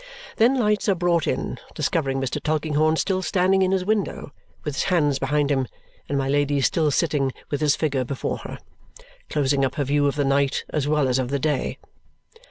Then 0.37 0.57
lights 0.57 0.89
are 0.89 0.95
brought 0.95 1.27
in, 1.27 1.59
discovering 1.75 2.19
Mr. 2.19 2.41
Tulkinghorn 2.41 2.95
still 2.95 3.21
standing 3.21 3.61
in 3.61 3.69
his 3.71 3.85
window 3.85 4.31
with 4.63 4.73
his 4.73 4.85
hands 4.85 5.19
behind 5.19 5.51
him 5.51 5.67
and 6.09 6.17
my 6.17 6.27
Lady 6.27 6.59
still 6.61 6.89
sitting 6.89 7.31
with 7.51 7.61
his 7.61 7.75
figure 7.75 8.03
before 8.03 8.39
her, 8.39 8.57
closing 9.29 9.63
up 9.63 9.75
her 9.75 9.83
view 9.83 10.07
of 10.07 10.15
the 10.15 10.25
night 10.25 10.65
as 10.71 10.87
well 10.87 11.07
as 11.07 11.19
of 11.19 11.29
the 11.29 11.37
day. 11.37 11.77